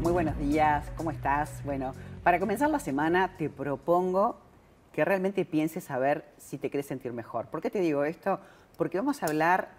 Muy 0.00 0.12
buenos 0.12 0.38
días, 0.38 0.84
¿cómo 0.96 1.10
estás? 1.10 1.62
Bueno, 1.64 1.94
para 2.22 2.38
comenzar 2.38 2.70
la 2.70 2.78
semana 2.78 3.36
te 3.36 3.48
propongo 3.48 4.36
que 4.92 5.04
realmente 5.04 5.44
pienses 5.44 5.90
a 5.90 5.98
ver 5.98 6.24
si 6.38 6.58
te 6.58 6.70
quieres 6.70 6.86
sentir 6.86 7.12
mejor. 7.12 7.46
¿Por 7.46 7.60
qué 7.60 7.70
te 7.70 7.80
digo 7.80 8.04
esto? 8.04 8.40
Porque 8.76 8.98
vamos 8.98 9.22
a 9.22 9.26
hablar 9.26 9.70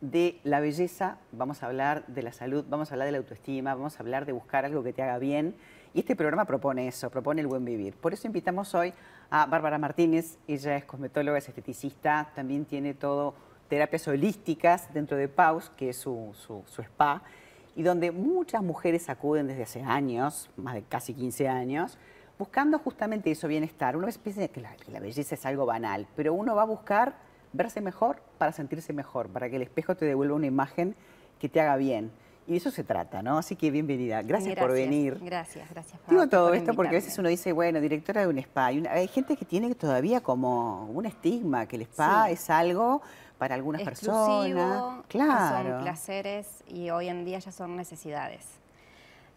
de 0.00 0.40
la 0.42 0.60
belleza, 0.60 1.18
vamos 1.30 1.62
a 1.62 1.66
hablar 1.66 2.04
de 2.06 2.22
la 2.22 2.32
salud, 2.32 2.64
vamos 2.68 2.90
a 2.90 2.94
hablar 2.94 3.06
de 3.06 3.12
la 3.12 3.18
autoestima, 3.18 3.74
vamos 3.74 3.96
a 3.96 4.00
hablar 4.00 4.26
de 4.26 4.32
buscar 4.32 4.64
algo 4.64 4.82
que 4.82 4.92
te 4.92 5.02
haga 5.02 5.18
bien. 5.18 5.54
Y 5.94 6.00
este 6.00 6.16
programa 6.16 6.44
propone 6.44 6.88
eso, 6.88 7.10
propone 7.10 7.40
el 7.40 7.46
buen 7.46 7.64
vivir. 7.64 7.94
Por 7.94 8.12
eso 8.12 8.26
invitamos 8.26 8.74
hoy 8.74 8.92
a 9.30 9.46
Bárbara 9.46 9.78
Martínez, 9.78 10.38
ella 10.48 10.76
es 10.76 10.84
cosmetóloga, 10.84 11.38
es 11.38 11.48
esteticista, 11.48 12.30
también 12.34 12.64
tiene 12.64 12.94
todo 12.94 13.34
terapias 13.72 14.06
holísticas 14.06 14.92
dentro 14.92 15.16
de 15.16 15.28
PAUS, 15.28 15.70
que 15.70 15.88
es 15.88 15.96
su, 15.96 16.34
su 16.36 16.82
spa, 16.82 17.22
y 17.74 17.82
donde 17.82 18.12
muchas 18.12 18.62
mujeres 18.62 19.08
acuden 19.08 19.46
desde 19.46 19.62
hace 19.62 19.80
años, 19.80 20.50
más 20.58 20.74
de 20.74 20.82
casi 20.82 21.14
15 21.14 21.48
años, 21.48 21.96
buscando 22.38 22.78
justamente 22.78 23.30
eso, 23.30 23.48
bienestar. 23.48 23.96
Uno 23.96 24.08
piensa 24.22 24.46
que 24.48 24.60
la, 24.60 24.76
que 24.76 24.92
la 24.92 25.00
belleza 25.00 25.36
es 25.36 25.46
algo 25.46 25.64
banal, 25.64 26.06
pero 26.14 26.34
uno 26.34 26.54
va 26.54 26.62
a 26.62 26.66
buscar 26.66 27.14
verse 27.54 27.80
mejor 27.80 28.22
para 28.36 28.52
sentirse 28.52 28.92
mejor, 28.92 29.30
para 29.30 29.48
que 29.48 29.56
el 29.56 29.62
espejo 29.62 29.94
te 29.94 30.04
devuelva 30.04 30.34
una 30.34 30.48
imagen 30.48 30.94
que 31.38 31.48
te 31.48 31.58
haga 31.58 31.76
bien. 31.76 32.12
Y 32.46 32.50
de 32.50 32.58
eso 32.58 32.70
se 32.70 32.84
trata, 32.84 33.22
¿no? 33.22 33.38
Así 33.38 33.56
que 33.56 33.70
bienvenida. 33.70 34.20
Gracias, 34.20 34.54
por 34.56 34.72
venir. 34.72 35.18
Gracias, 35.22 35.70
gracias. 35.70 35.98
Digo 36.10 36.28
todo 36.28 36.52
esto 36.52 36.74
porque 36.74 36.90
a 36.90 36.98
veces 36.98 37.16
uno 37.18 37.30
dice, 37.30 37.52
bueno, 37.52 37.80
directora 37.80 38.20
de 38.20 38.26
un 38.26 38.36
spa. 38.38 38.66
Hay, 38.66 39.08
gente 39.08 39.36
que 39.36 39.46
tiene 39.46 39.74
todavía 39.76 40.20
como 40.20 40.86
un 40.86 41.06
estigma, 41.06 41.66
que 41.66 41.76
el 41.76 41.82
spa 41.82 42.30
es 42.30 42.50
algo 42.50 43.00
para 43.42 43.56
algunas 43.56 43.82
personas. 43.82 45.02
Claro. 45.08 45.70
Son 45.70 45.82
placeres 45.82 46.62
y 46.68 46.90
hoy 46.90 47.08
en 47.08 47.24
día 47.24 47.40
ya 47.40 47.50
son 47.50 47.76
necesidades. 47.76 48.46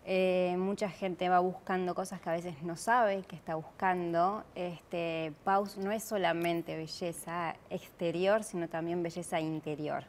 Eh, 0.06 0.56
mucha 0.60 0.92
gente 0.92 1.28
va 1.28 1.40
buscando 1.40 1.96
cosas 1.96 2.22
que 2.22 2.30
a 2.30 2.34
veces 2.34 2.62
no 2.62 2.76
sabe 2.76 3.24
que 3.24 3.36
está 3.36 3.56
buscando. 3.56 4.44
Este, 4.54 5.34
Paus 5.44 5.80
no 5.80 5.92
es 5.92 6.04
solamente 6.04 6.78
belleza 6.78 7.56
exterior, 7.72 8.44
sino 8.44 8.68
también 8.70 9.02
belleza 9.02 9.40
interior. 9.40 10.04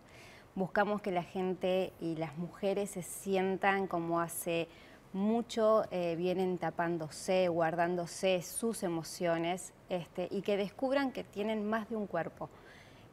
Buscamos 0.55 1.01
que 1.01 1.11
la 1.11 1.23
gente 1.23 1.95
y 1.99 2.17
las 2.17 2.37
mujeres 2.37 2.91
se 2.91 3.03
sientan 3.03 3.87
como 3.87 4.21
hace 4.21 4.69
mucho 5.15 5.85
eh, 5.91 6.17
vienen 6.19 6.59
tapándose, 6.59 7.49
guardándose 7.49 8.43
sus 8.43 8.83
emociones 8.83 9.73
este, 9.89 10.29
y 10.31 10.43
que 10.43 10.59
descubran 10.59 11.13
que 11.13 11.25
tienen 11.25 11.67
más 11.67 11.89
de 11.89 11.97
un 11.97 12.07
cuerpo 12.07 12.51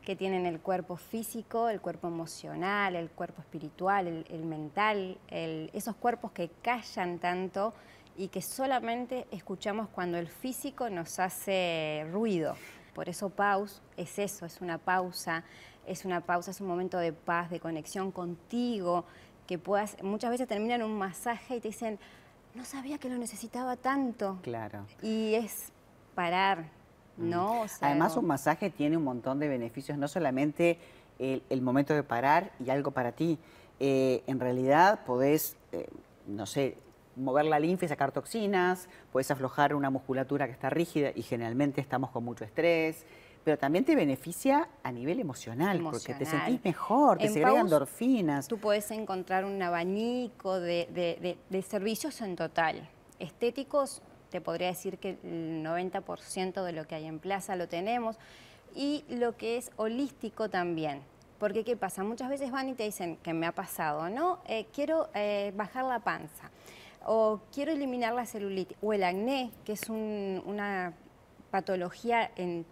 que 0.06 0.16
tienen 0.16 0.46
el 0.46 0.60
cuerpo 0.60 0.98
físico, 0.98 1.70
el 1.70 1.80
cuerpo 1.80 2.08
emocional, 2.08 2.96
el 2.96 3.10
cuerpo 3.10 3.42
espiritual, 3.42 4.26
el, 4.30 4.46
mental, 4.46 5.18
esos 5.30 5.96
cuerpos 5.96 6.32
que 6.32 6.50
callan 6.62 7.20
tanto 7.20 7.74
y 8.18 8.28
que 8.28 8.42
solamente 8.42 9.28
escuchamos 9.32 9.90
cuando 9.90 10.18
el 10.18 10.28
físico 10.28 10.90
nos 10.90 11.20
hace 11.20 12.06
ruido. 12.12 12.56
Por 12.94 13.10
eso 13.10 13.30
pause 13.30 13.82
es 13.98 14.20
eso, 14.20 14.46
es 14.46 14.62
una 14.62 14.78
pausa, 14.78 15.44
es 15.88 16.06
una 16.06 16.22
pausa, 16.22 16.52
es 16.52 16.62
un 16.62 16.68
momento 16.68 16.98
de 16.98 17.14
paz, 17.14 17.50
de 17.50 17.60
conexión 17.60 18.12
contigo, 18.12 19.06
que 19.48 19.58
puedas, 19.58 20.02
muchas 20.04 20.32
veces 20.32 20.48
terminan 20.48 20.84
un 20.84 20.98
masaje 20.98 21.58
y 21.58 21.60
te 21.60 21.70
dicen, 21.70 21.98
no 22.54 22.66
sabía 22.66 22.98
que 22.98 23.10
lo 23.10 23.18
necesitaba 23.18 23.78
tanto. 23.78 24.40
Claro. 24.44 24.86
Y 25.02 25.34
es 25.34 25.72
parar, 26.14 26.70
Mm. 27.18 27.30
¿no? 27.30 27.66
Además, 27.82 28.18
un 28.18 28.26
masaje 28.26 28.70
tiene 28.70 28.98
un 28.98 29.04
montón 29.04 29.40
de 29.40 29.48
beneficios, 29.48 29.98
no 29.98 30.08
solamente 30.08 30.80
el, 31.20 31.62
momento 31.62 31.94
de 31.94 32.04
parar 32.04 32.52
y 32.64 32.70
algo 32.70 32.92
para 32.92 33.12
ti. 33.12 33.38
Eh, 33.80 34.24
en 34.28 34.40
realidad 34.40 35.04
podés, 35.06 35.56
eh, 35.72 35.88
no 36.28 36.46
sé, 36.46 36.78
mover 37.16 37.46
la 37.46 37.60
linfa 37.60 37.86
y 37.86 37.88
sacar 37.88 38.12
toxinas, 38.12 38.88
puedes 39.12 39.30
aflojar 39.30 39.76
una 39.76 39.90
musculatura 39.90 40.48
que 40.48 40.54
está 40.54 40.70
rígida 40.70 41.12
y 41.16 41.22
generalmente 41.22 41.82
estamos 41.82 42.10
con 42.10 42.24
mucho 42.24 42.44
estrés, 42.44 43.06
pero 43.44 43.58
también 43.58 43.84
te 43.84 43.96
beneficia 43.96 44.70
a 44.84 44.92
nivel 44.92 45.20
emocional, 45.20 45.80
porque 45.84 46.14
te 46.14 46.26
sentís 46.26 46.64
mejor, 46.64 47.18
te 47.18 47.28
segregan 47.28 47.66
endorfinas. 47.66 48.48
Tú 48.48 48.58
puedes 48.58 48.90
encontrar 48.92 49.44
un 49.46 49.62
abanico 49.62 50.60
de, 50.60 51.38
de 51.50 51.62
servicios 51.62 52.22
en 52.22 52.36
total, 52.36 52.90
estéticos 53.20 54.02
te 54.34 54.42
podría 54.42 54.70
decir 54.70 54.98
que 54.98 55.12
el 55.12 55.64
90% 55.64 56.64
de 56.64 56.72
lo 56.72 56.88
que 56.88 56.96
hay 56.96 57.06
en 57.06 57.20
plaza 57.20 57.56
lo 57.56 57.68
tenemos, 57.68 58.18
y 58.74 59.06
lo 59.08 59.38
que 59.38 59.58
es 59.58 59.70
holístico 59.76 60.50
también. 60.50 61.04
Porque 61.38 61.64
¿qué 61.64 61.78
pasa? 61.78 62.04
Muchas 62.04 62.30
veces 62.30 62.50
van 62.50 62.68
y 62.68 62.74
te 62.74 62.82
dicen 62.82 63.18
que 63.18 63.32
me 63.32 63.46
ha 63.46 63.52
pasado, 63.52 64.10
¿no? 64.10 64.40
Eh, 64.48 64.66
quiero 64.74 65.08
eh, 65.14 65.54
bajar 65.56 65.86
la 65.86 66.00
panza, 66.00 66.50
o 67.06 67.42
quiero 67.54 67.72
eliminar 67.72 68.16
la 68.16 68.26
celulitis, 68.26 68.76
o 68.82 68.92
el 68.92 69.04
acné, 69.04 69.52
que 69.66 69.74
es 69.74 69.88
una 69.88 70.94
patología 71.54 72.32
en, 72.36 72.66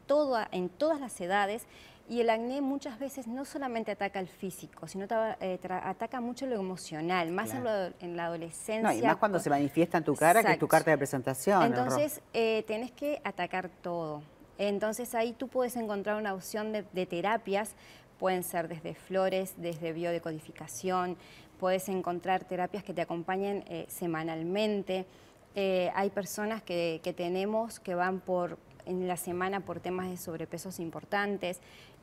en 0.52 0.69
todas 0.69 1.00
las 1.00 1.22
edades 1.22 1.68
y 2.09 2.19
el 2.19 2.31
acné 2.31 2.62
muchas 2.62 2.97
veces 2.97 3.28
no 3.28 3.46
solamente 3.46 3.92
ataca 3.92 4.19
el 4.19 4.28
físico, 4.28 4.88
sino 4.88 5.06
eh, 5.40 5.59
ataca 5.84 6.19
mucho 6.19 6.47
lo 6.47 6.56
emocional, 6.56 7.30
más 7.30 7.53
en, 7.53 8.18
la 8.18 8.25
adolescencia. 8.25 8.81
No, 8.81 8.91
y 8.91 9.03
más 9.03 9.18
cuando 9.18 9.40
se 9.40 9.52
manifiesta 9.52 10.00
en 10.00 10.03
tu 10.03 10.16
cara, 10.16 10.44
que 10.44 10.53
es 10.53 10.59
tu 10.59 10.68
carta 10.68 10.90
de 10.90 10.97
presentación. 10.97 11.62
Entonces, 11.62 12.22
eh, 12.34 12.64
tenés 12.66 12.91
que 12.91 13.22
atacar 13.24 13.70
todo. 13.70 14.24
Entonces, 14.58 15.14
ahí 15.14 15.34
tú 15.34 15.47
puedes 15.47 15.75
encontrar 15.75 16.18
una 16.18 16.34
opción 16.34 16.74
de, 16.74 17.06
terapias, 17.06 17.75
pueden 18.18 18.41
ser 18.41 18.68
desde 18.68 18.96
flores, 18.96 19.53
desde 19.58 19.94
biodecodificación, 19.94 21.18
puedes 21.59 21.88
encontrar 21.88 22.46
terapias 22.46 22.84
que 22.84 22.96
te 22.96 23.03
acompañen 23.03 23.64
eh, 23.68 23.86
semanalmente. 23.90 25.06
hay 25.56 26.09
personas 26.09 26.64
que, 26.64 27.00
que 27.03 27.14
tenemos 27.14 27.80
que 27.80 27.94
van 27.94 28.20
por 28.22 28.58
en 28.86 29.08
la 29.08 29.18
semana 29.18 29.62
por 29.62 29.80
temas 29.80 30.09
de 30.09 30.18
sobrepesos 30.18 30.80
importantes. 30.80 31.59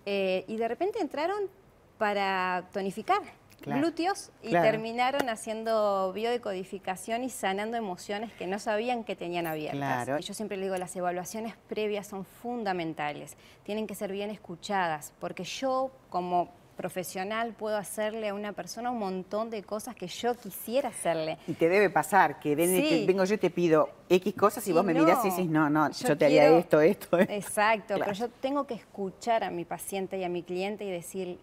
Eh, 0.06 0.44
y 0.48 0.56
de 0.56 0.68
repente 0.68 1.00
entraron 1.00 1.44
para 1.98 2.68
tonificar 2.72 3.20
glúteos 3.60 4.30
y 4.42 4.50
terminaron 4.50 5.28
haciendo 5.28 6.12
biodecodificación 6.12 7.24
y 7.24 7.30
sanando 7.30 7.76
emociones 7.76 8.32
que 8.32 8.46
no 8.46 8.58
sabían 8.58 9.04
que 9.04 9.16
tenían 9.16 9.46
abiertas. 9.46 10.08
Y 10.20 10.22
yo 10.22 10.34
siempre 10.34 10.56
le 10.56 10.64
digo, 10.64 10.76
las 10.76 10.94
evaluaciones 10.96 11.54
previas 11.68 12.06
son 12.06 12.24
fundamentales, 12.24 13.36
tienen 13.64 13.86
que 13.86 13.94
ser 13.94 14.12
bien 14.12 14.30
escuchadas, 14.30 15.12
porque 15.18 15.44
yo 15.44 15.90
como 16.08 16.50
profesional 16.78 17.54
puedo 17.54 17.76
hacerle 17.76 18.28
a 18.28 18.34
una 18.34 18.52
persona 18.52 18.92
un 18.92 19.00
montón 19.00 19.50
de 19.50 19.64
cosas 19.64 19.96
que 19.96 20.06
yo 20.06 20.36
quisiera 20.36 20.90
hacerle. 20.90 21.36
Y 21.48 21.54
te 21.54 21.68
debe 21.68 21.90
pasar, 21.90 22.38
que, 22.38 22.54
vengo 22.54 23.24
yo 23.24 23.34
y 23.34 23.38
te 23.38 23.50
pido 23.50 23.90
X 24.08 24.32
cosas 24.34 24.66
y, 24.68 24.72
vos 24.72 24.84
me 24.84 24.94
mirás 24.94 25.24
y 25.24 25.30
dices, 25.30 25.46
no, 25.46 25.68
no, 25.68 25.90
yo, 25.90 26.16
te 26.16 26.26
haría 26.26 26.56
esto, 26.56 26.80
esto, 26.80 27.18
Exacto, 27.18 27.96
pero 27.98 28.12
yo 28.12 28.28
tengo 28.28 28.64
que 28.64 28.74
escuchar 28.74 29.42
a 29.42 29.50
mi 29.50 29.64
paciente 29.64 30.18
y 30.18 30.24
a 30.24 30.28
mi 30.28 30.44
cliente 30.44 30.84
y 30.84 30.90
decir, 30.90 31.40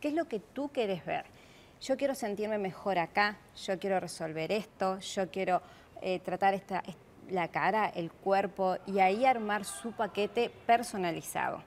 ¿qué 0.00 0.08
es 0.08 0.14
lo 0.14 0.24
que 0.24 0.40
tú 0.40 0.70
quieres 0.72 1.04
ver? 1.04 1.26
Yo 1.82 1.98
quiero 1.98 2.14
sentirme 2.14 2.56
mejor 2.56 2.98
acá, 2.98 3.36
yo 3.66 3.78
quiero 3.78 4.00
resolver 4.00 4.50
esto, 4.50 4.98
yo 5.00 5.30
quiero 5.30 5.60
eh, 6.00 6.20
tratar 6.20 6.54
esta, 6.54 6.82
la 7.28 7.48
cara, 7.48 7.90
el 7.94 8.10
cuerpo 8.10 8.76
y 8.86 9.00
ahí 9.00 9.26
armar 9.26 9.66
su 9.66 9.92
paquete 9.92 10.50
personalizado. 10.66 11.62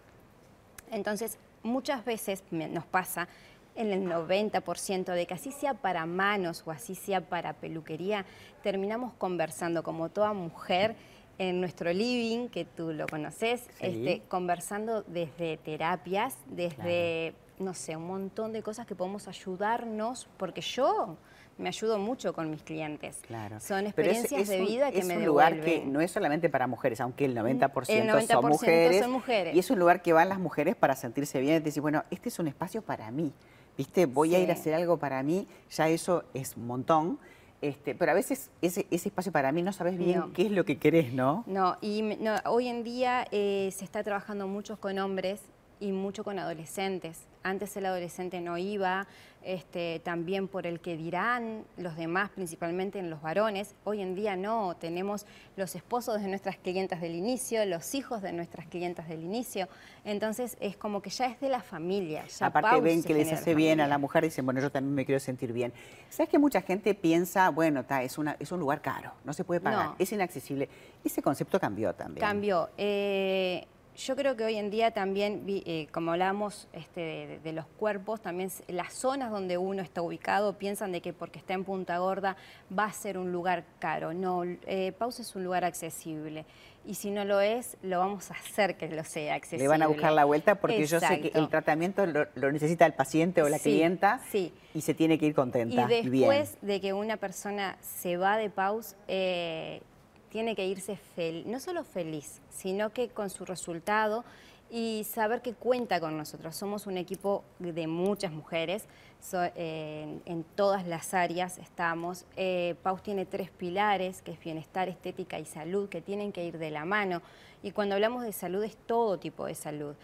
Entonces, 0.89 1.37
muchas 1.67 2.03
veces 2.03 2.43
nos 2.51 2.85
pasa 2.85 3.27
en 3.75 3.91
el 3.91 4.09
90% 4.09 5.13
de 5.13 5.27
que 5.27 5.33
así 5.35 5.51
sea 5.51 5.75
para 5.75 6.05
manos 6.05 6.63
o 6.65 6.71
así 6.71 6.95
sea 6.95 7.21
para 7.21 7.53
peluquería, 7.53 8.25
terminamos 8.63 9.13
conversando 9.13 9.83
como 9.83 10.09
toda 10.09 10.33
mujer 10.33 10.95
en 11.37 11.61
nuestro 11.61 11.93
living, 11.93 12.47
que 12.47 12.65
tú 12.65 12.91
lo 12.91 13.05
conoces, 13.07 13.69
este, 13.79 14.23
conversando 14.27 15.03
desde 15.03 15.57
terapias, 15.57 16.35
desde, 16.47 17.35
no 17.59 17.73
sé, 17.73 17.95
un 17.95 18.07
montón 18.07 18.53
de 18.53 18.61
cosas 18.61 18.85
que 18.85 18.95
podemos 18.95 19.27
ayudarnos, 19.27 20.27
porque 20.37 20.61
yo 20.61 21.17
me 21.57 21.69
ayudo 21.69 21.97
mucho 21.97 22.33
con 22.33 22.49
mis 22.49 22.61
clientes. 22.61 23.19
Claro. 23.27 23.59
Son 23.59 23.85
experiencias 23.85 24.47
de 24.47 24.61
vida 24.61 24.91
que 24.91 25.03
me 25.03 25.13
Es 25.13 25.19
un 25.19 25.25
lugar 25.25 25.61
que 25.61 25.83
no 25.85 26.01
es 26.01 26.11
solamente 26.11 26.49
para 26.49 26.67
mujeres, 26.67 27.01
aunque 27.01 27.25
el 27.25 27.35
90%, 27.35 28.27
son, 28.27 28.45
mujeres, 28.47 29.01
son, 29.01 29.11
mujeres, 29.11 29.55
Y 29.55 29.59
es 29.59 29.69
un 29.71 29.79
lugar 29.79 30.01
que 30.01 30.13
van 30.13 30.29
las 30.29 30.39
mujeres 30.39 30.75
para 30.75 30.95
sentirse 30.95 31.39
bien 31.39 31.55
y 31.55 31.59
decir, 31.59 31.81
bueno, 31.81 32.03
este 32.11 32.29
es 32.29 32.39
un 32.39 32.47
espacio 32.47 32.81
para 32.81 33.09
mí. 33.11 33.33
¿Viste? 33.77 34.07
Voy 34.07 34.33
a 34.33 34.39
ir 34.39 34.49
a 34.49 34.53
hacer 34.53 34.73
algo 34.73 34.97
para 34.97 35.21
mí, 35.21 35.47
ya 35.69 35.87
eso 35.87 36.23
es 36.33 36.57
un 36.57 36.65
montón. 36.67 37.19
Este, 37.61 37.95
pero 37.95 38.11
a 38.11 38.15
veces 38.15 38.51
ese, 38.61 38.85
espacio 38.91 39.31
para 39.31 39.51
mí 39.51 39.63
no 39.63 39.73
sabes 39.73 39.97
bien 39.97 40.31
qué 40.33 40.43
es 40.43 40.51
lo 40.51 40.63
que 40.63 40.77
querés, 40.77 41.11
¿no? 41.13 41.43
No, 41.47 41.75
y 41.81 42.03
hoy 42.45 42.67
en 42.67 42.83
día 42.83 43.27
eh, 43.31 43.69
se 43.75 43.83
está 43.83 44.03
trabajando 44.03 44.47
mucho 44.47 44.79
con 44.79 44.99
hombres 44.99 45.41
y 45.79 45.91
mucho 45.91 46.23
con 46.23 46.39
adolescentes. 46.39 47.21
Antes 47.43 47.77
el 47.77 47.85
adolescente 47.85 48.41
no 48.41 48.57
iba, 48.57 49.07
este, 49.41 50.01
también 50.03 50.49
por 50.49 50.67
el 50.67 50.81
que 50.81 50.97
dirán 50.97 51.63
los 51.77 51.95
demás, 51.95 52.29
principalmente 52.31 52.99
en 52.99 53.09
los 53.09 53.21
varones. 53.21 53.75
Hoy 53.85 54.01
en 54.01 54.15
día 54.15 54.35
no, 54.35 54.75
tenemos 54.75 55.25
los 55.55 55.73
esposos 55.75 56.21
de 56.21 56.27
nuestras 56.27 56.57
clientas 56.57 56.99
del 56.99 57.15
inicio, 57.15 57.63
los 57.65 57.95
hijos 57.95 58.21
de 58.21 58.33
nuestras 58.33 58.67
clientas 58.67 59.07
del 59.07 59.23
inicio. 59.23 59.69
Entonces 60.03 60.57
es 60.59 60.75
como 60.75 61.01
que 61.01 61.09
ya 61.09 61.27
es 61.27 61.39
de 61.39 61.47
la 61.47 61.61
familia. 61.61 62.25
Aparte 62.41 62.81
ven 62.81 63.01
que 63.01 63.13
les 63.13 63.31
hace 63.31 63.55
bien 63.55 63.79
a 63.79 63.87
la 63.87 63.97
mujer, 63.97 64.23
dicen, 64.23 64.43
bueno, 64.43 64.59
yo 64.59 64.69
también 64.69 64.93
me 64.93 65.05
quiero 65.05 65.19
sentir 65.19 65.53
bien. 65.53 65.71
¿Sabes 66.09 66.29
que 66.29 66.39
mucha 66.39 66.61
gente 66.61 66.93
piensa, 66.93 67.49
bueno, 67.49 67.85
es, 68.01 68.17
una, 68.17 68.35
es 68.39 68.51
un 68.51 68.59
lugar 68.59 68.81
caro, 68.81 69.13
no 69.23 69.31
se 69.31 69.45
puede 69.45 69.61
pagar, 69.61 69.91
es 69.97 70.11
inaccesible? 70.11 70.67
Ese 71.05 71.21
concepto 71.21 71.59
cambió 71.59 71.93
también. 71.93 72.19
Cambió. 72.19 72.69
Eh, 72.77 73.65
yo 73.97 74.15
creo 74.15 74.35
que 74.35 74.45
hoy 74.45 74.55
en 74.55 74.69
día 74.69 74.91
también, 74.91 75.43
eh, 75.47 75.87
como 75.91 76.11
hablamos 76.11 76.67
este, 76.71 77.39
de, 77.43 77.51
los 77.51 77.65
cuerpos, 77.65 78.21
también 78.21 78.51
las 78.67 78.93
zonas 78.93 79.31
donde 79.31 79.57
uno 79.57 79.81
está 79.81 80.03
ubicado 80.03 80.53
piensan 80.53 80.91
de 80.91 81.01
que 81.01 81.13
porque 81.13 81.39
está 81.39 81.55
en 81.55 81.63
Punta 81.63 81.97
Gorda 81.97 82.37
va 82.77 82.85
a 82.85 82.93
ser 82.93 83.17
un 83.17 83.31
lugar 83.31 83.65
caro. 83.79 84.13
No, 84.13 84.43
eh, 84.43 84.93
Pausa 84.97 85.23
es 85.23 85.35
un 85.35 85.43
lugar 85.43 85.65
accesible. 85.65 86.45
Y 86.85 86.93
si 86.93 87.09
no 87.09 87.25
lo 87.25 87.41
es, 87.41 87.75
lo 87.81 87.99
vamos 87.99 88.29
a 88.31 88.35
hacer 88.35 88.77
que 88.77 88.87
lo 88.87 89.03
sea 89.03 89.33
accesible. 89.33 89.63
Le 89.63 89.67
van 89.67 89.81
a 89.81 89.87
buscar 89.87 90.13
la 90.13 90.25
vuelta 90.25 90.55
porque 90.55 90.85
yo 90.85 90.99
sé 90.99 91.19
que 91.19 91.31
el 91.37 91.49
tratamiento 91.49 92.05
lo, 92.05 92.51
necesita 92.51 92.85
el 92.85 92.93
paciente 92.93 93.41
o 93.41 93.49
la 93.49 93.59
clienta 93.59 94.21
y 94.31 94.81
se 94.81 94.93
tiene 94.93 95.17
que 95.17 95.25
ir 95.25 95.33
contenta. 95.33 95.87
Y 95.91 96.03
después 96.03 96.57
de 96.61 96.79
que 96.79 96.93
una 96.93 97.17
persona 97.17 97.77
se 97.81 98.15
va 98.15 98.37
de 98.37 98.49
Paus, 98.49 98.95
eh, 99.07 99.81
tiene 100.29 100.55
que 100.55 100.65
irse 100.65 100.99
no 101.45 101.59
solo 101.59 101.83
feliz, 101.83 102.41
sino 102.49 102.91
que 102.91 103.09
con 103.09 103.29
su 103.29 103.45
resultado 103.45 104.23
y 104.69 105.05
saber 105.09 105.41
que 105.41 105.53
cuenta 105.53 105.99
con 105.99 106.17
nosotros. 106.17 106.55
Somos 106.55 106.87
un 106.87 106.97
equipo 106.97 107.43
de 107.59 107.87
muchas 107.87 108.31
mujeres, 108.31 108.85
eh, 109.33 110.19
en, 110.25 110.43
todas 110.55 110.85
las 110.85 111.13
áreas 111.13 111.57
estamos. 111.57 112.25
Eh, 112.35 112.75
Paus 112.83 113.01
tiene 113.01 113.25
tres 113.25 113.49
pilares, 113.49 114.21
que 114.21 114.31
es 114.31 114.39
bienestar, 114.39 114.89
estética 114.89 115.39
y 115.39 115.45
salud, 115.45 115.89
que 115.89 116.01
tienen 116.01 116.31
que 116.31 116.45
ir 116.45 116.57
de 116.57 116.71
la 116.71 116.85
mano. 116.85 117.21
Y 117.63 117.71
cuando 117.71 117.95
hablamos 117.95 118.23
de 118.23 118.33
salud 118.33 118.63
es 118.63 118.75
todo 118.75 119.17
tipo 119.17 119.45
de 119.45 119.55
salud, 119.55 119.95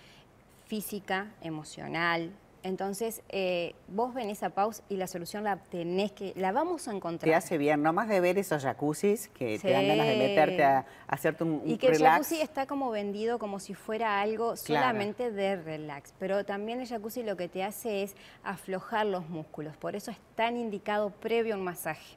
física, 0.65 1.31
emocional, 1.41 2.31
entonces, 2.63 3.21
eh, 3.27 3.75
vos 3.89 4.13
venís 4.13 4.41
a 4.41 4.49
Paus 4.49 4.83
y 4.87 4.95
la 4.95 5.07
solución 5.07 5.43
la 5.43 5.57
tenés 5.57 6.13
que, 6.13 6.31
la 6.37 6.53
vamos 6.53 6.87
a 6.87 6.93
encontrar. 6.95 7.29
Te 7.29 7.35
hace 7.35 7.57
bien, 7.57 7.83
no 7.83 7.91
más 7.91 8.07
de 8.07 8.21
ver 8.21 8.37
esos 8.37 8.63
jacuzzis 8.63 9.27
que 9.27 9.59
te 9.59 9.71
dan 9.71 9.85
ganas 9.85 10.07
de 10.07 10.15
meterte 10.15 10.63
a, 10.63 10.85
hacerte 11.07 11.43
un, 11.43 11.61
Y 11.65 11.77
que 11.77 11.87
el 11.87 12.01
jacuzzi 12.01 12.39
está 12.39 12.65
como 12.65 12.89
vendido 12.89 13.37
como 13.37 13.59
si 13.59 13.73
fuera 13.73 14.21
algo 14.21 14.55
solamente 14.55 15.29
de 15.29 15.57
relax, 15.57 16.13
pero 16.17 16.45
también 16.45 16.79
el 16.79 16.87
jacuzzi 16.87 17.21
lo 17.21 17.35
que 17.35 17.49
te 17.49 17.63
hace 17.63 18.03
es 18.03 18.15
aflojar 18.43 19.07
los 19.07 19.27
músculos, 19.27 19.75
por 19.75 19.97
eso 19.97 20.09
es 20.09 20.17
tan 20.35 20.55
indicado 20.55 21.09
previo 21.09 21.55
un 21.55 21.63
masaje. 21.65 22.15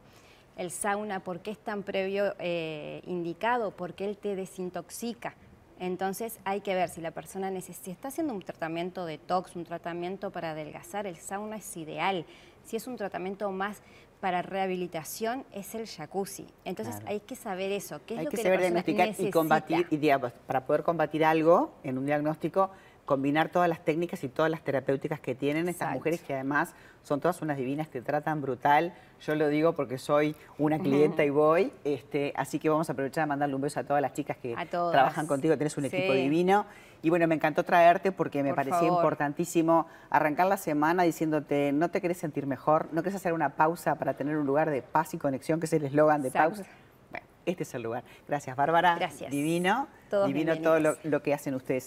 El 0.56 0.70
sauna, 0.70 1.20
¿por 1.20 1.40
qué 1.40 1.50
es 1.50 1.58
tan 1.58 1.82
previo 1.82 2.34
eh, 2.38 3.02
indicado? 3.04 3.72
Porque 3.72 4.06
él 4.06 4.16
te 4.16 4.36
desintoxica 4.36 5.34
entonces 5.78 6.38
hay 6.44 6.60
que 6.60 6.74
ver 6.74 6.88
si 6.88 7.00
la 7.00 7.10
persona 7.10 7.50
necesita, 7.50 7.84
si 7.84 7.90
está 7.90 8.08
haciendo 8.08 8.32
un 8.32 8.42
tratamiento 8.42 9.04
de 9.04 9.18
tox, 9.18 9.56
un 9.56 9.64
tratamiento 9.64 10.30
para 10.30 10.52
adelgazar, 10.52 11.06
el 11.06 11.16
sauna 11.16 11.56
es 11.56 11.76
ideal. 11.76 12.24
Si 12.64 12.76
es 12.76 12.86
un 12.86 12.96
tratamiento 12.96 13.50
más 13.52 13.82
para 14.20 14.42
rehabilitación, 14.42 15.44
es 15.52 15.74
el 15.74 15.86
jacuzzi. 15.86 16.46
Entonces 16.64 16.96
hay 17.06 17.20
que 17.20 17.36
saber 17.36 17.72
eso, 17.72 18.00
qué 18.06 18.16
es 18.16 18.24
lo 18.24 18.30
que, 18.30 18.38
saber 18.38 18.60
la 18.60 18.82
diagnosticar 18.82 19.14
y 19.18 19.30
combatir, 19.30 19.86
y 19.90 20.10
para 20.46 20.66
poder 20.66 20.82
combatir 20.82 21.24
algo 21.24 21.72
en 21.84 21.98
un 21.98 22.06
diagnóstico 22.06 22.70
combinar 23.06 23.48
todas 23.48 23.68
las 23.68 23.82
técnicas 23.84 24.22
y 24.24 24.28
todas 24.28 24.50
las 24.50 24.62
terapéuticas 24.62 25.20
que 25.20 25.34
tienen 25.34 25.68
estas 25.68 25.92
mujeres 25.92 26.20
que 26.20 26.34
además 26.34 26.74
son 27.02 27.20
todas 27.20 27.40
unas 27.40 27.56
divinas, 27.56 27.88
te 27.88 28.02
tratan 28.02 28.42
brutal. 28.42 28.92
Yo 29.24 29.36
lo 29.36 29.48
digo 29.48 29.74
porque 29.74 29.96
soy 29.96 30.34
una 30.58 30.78
clienta 30.78 31.24
y 31.24 31.30
voy, 31.30 31.72
este, 31.84 32.34
así 32.36 32.58
que 32.58 32.68
vamos 32.68 32.90
a 32.90 32.92
aprovechar 32.92 33.22
de 33.22 33.28
mandarle 33.28 33.54
un 33.54 33.62
beso 33.62 33.80
a 33.80 33.84
todas 33.84 34.02
las 34.02 34.12
chicas 34.12 34.36
que 34.36 34.54
trabajan 34.70 35.26
contigo, 35.26 35.56
tienes 35.56 35.76
un 35.78 35.86
equipo 35.86 36.12
divino. 36.12 36.66
Y 37.02 37.10
bueno, 37.10 37.28
me 37.28 37.36
encantó 37.36 37.62
traerte 37.62 38.10
porque 38.10 38.42
me 38.42 38.52
parecía 38.52 38.88
importantísimo 38.88 39.86
arrancar 40.10 40.46
la 40.46 40.56
semana 40.56 41.04
diciéndote, 41.04 41.70
no 41.72 41.90
te 41.90 42.00
querés 42.00 42.18
sentir 42.18 42.46
mejor, 42.46 42.88
no 42.90 43.02
querés 43.02 43.14
hacer 43.14 43.32
una 43.32 43.50
pausa 43.50 43.94
para 43.94 44.14
tener 44.14 44.36
un 44.36 44.46
lugar 44.46 44.70
de 44.70 44.82
paz 44.82 45.14
y 45.14 45.18
conexión, 45.18 45.60
que 45.60 45.66
es 45.66 45.72
el 45.72 45.84
eslogan 45.84 46.22
de 46.22 46.32
pausa. 46.32 46.64
Bueno, 47.12 47.26
este 47.44 47.62
es 47.62 47.74
el 47.74 47.82
lugar. 47.82 48.02
Gracias, 48.26 48.56
Bárbara. 48.56 48.96
Gracias. 48.96 49.30
Divino. 49.30 49.86
Divino 50.26 50.58
todo 50.60 50.96
lo 51.02 51.22
que 51.22 51.34
hacen 51.34 51.54
ustedes. 51.54 51.84